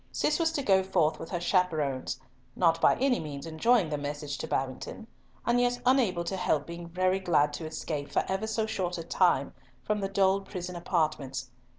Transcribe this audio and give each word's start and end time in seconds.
Cis 0.11 0.39
was 0.39 0.51
to 0.53 0.63
go 0.63 0.81
forth 0.81 1.19
with 1.19 1.29
her 1.29 1.39
chaperons, 1.39 2.19
not 2.55 2.81
by 2.81 2.95
any 2.95 3.19
means 3.19 3.45
enjoying 3.45 3.89
the 3.89 3.99
message 3.99 4.39
to 4.39 4.47
Babington, 4.47 5.05
and 5.45 5.61
yet 5.61 5.79
unable 5.85 6.23
to 6.23 6.35
help 6.35 6.65
being 6.65 6.87
very 6.87 7.19
glad 7.19 7.53
to 7.53 7.67
escape 7.67 8.09
for 8.11 8.25
ever 8.27 8.47
so 8.47 8.65
short 8.65 8.97
a 8.97 9.03
time 9.03 9.53
from 9.83 9.99
the 9.99 10.09
dull 10.09 10.41
prison 10.41 10.75
apartments. 10.75 11.51